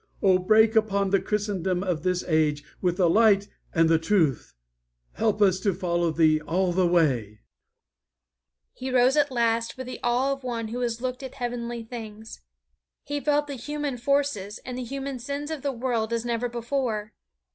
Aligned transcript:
Oh, 0.23 0.39
break 0.39 0.75
upon 0.75 1.11
the 1.11 1.21
Christendom 1.21 1.83
of 1.83 2.01
this 2.01 2.23
age 2.27 2.63
with 2.81 2.97
the 2.97 3.07
light 3.07 3.47
and 3.71 3.87
the 3.87 3.99
truth! 3.99 4.55
Help 5.13 5.43
us 5.43 5.59
to 5.59 5.75
follow 5.75 6.09
Thee 6.09 6.41
all 6.41 6.71
the 6.71 6.87
way!" 6.87 7.41
He 8.73 8.89
rose 8.89 9.15
at 9.15 9.29
last 9.31 9.77
with 9.77 9.85
the 9.85 9.99
awe 10.03 10.31
of 10.31 10.43
one 10.43 10.69
who 10.69 10.79
has 10.79 11.01
looked 11.01 11.21
at 11.21 11.35
heavenly 11.35 11.83
things. 11.83 12.41
He 13.03 13.19
felt 13.19 13.45
the 13.45 13.53
human 13.53 13.95
forces 13.95 14.57
and 14.65 14.75
the 14.75 14.83
human 14.83 15.19
sins 15.19 15.51
of 15.51 15.61
the 15.61 15.71
world 15.71 16.11
as 16.11 16.25
never 16.25 16.49
before. 16.49 17.13